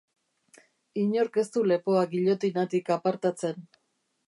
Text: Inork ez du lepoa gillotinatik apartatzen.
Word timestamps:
Inork 1.01 1.37
ez 1.43 1.45
du 1.57 1.63
lepoa 1.73 2.03
gillotinatik 2.15 2.93
apartatzen. 2.99 3.65